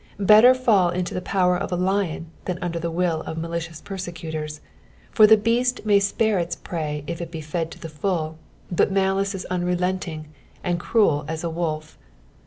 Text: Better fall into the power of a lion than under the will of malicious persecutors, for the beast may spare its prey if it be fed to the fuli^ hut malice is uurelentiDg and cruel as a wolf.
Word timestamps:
Better 0.25 0.55
fall 0.55 0.89
into 0.89 1.13
the 1.13 1.21
power 1.21 1.55
of 1.55 1.71
a 1.71 1.75
lion 1.75 2.31
than 2.45 2.57
under 2.59 2.79
the 2.79 2.89
will 2.89 3.21
of 3.27 3.37
malicious 3.37 3.79
persecutors, 3.81 4.59
for 5.11 5.27
the 5.27 5.37
beast 5.37 5.85
may 5.85 5.99
spare 5.99 6.39
its 6.39 6.55
prey 6.55 7.03
if 7.05 7.21
it 7.21 7.29
be 7.29 7.39
fed 7.39 7.69
to 7.69 7.77
the 7.79 7.87
fuli^ 7.87 8.33
hut 8.75 8.91
malice 8.91 9.35
is 9.35 9.45
uurelentiDg 9.51 10.25
and 10.63 10.79
cruel 10.79 11.23
as 11.27 11.43
a 11.43 11.51
wolf. 11.51 11.99